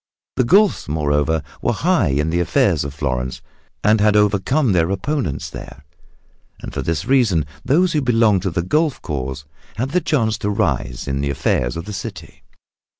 The 0.35 0.43
Guelfs, 0.43 0.87
moreover, 0.89 1.43
were 1.61 1.73
high 1.73 2.07
in 2.07 2.31
the 2.31 2.39
affairs 2.39 2.83
of 2.83 2.91
Florence 2.91 3.43
and 3.83 4.01
had 4.01 4.15
overcome 4.15 4.71
their 4.71 4.89
opponents 4.89 5.51
there. 5.51 5.85
And 6.59 6.73
for 6.73 6.81
this 6.81 7.05
reason 7.05 7.45
those 7.63 7.93
who 7.93 8.01
belonged 8.01 8.41
to 8.41 8.49
the 8.49 8.63
Guelf 8.63 8.99
cause 9.03 9.45
had 9.75 9.91
the 9.91 10.01
chance 10.01 10.39
to 10.39 10.49
rise 10.49 11.07
in 11.07 11.21
the 11.21 11.29
affairs 11.29 11.77
of 11.77 11.85
the 11.85 11.93
city. 11.93 12.41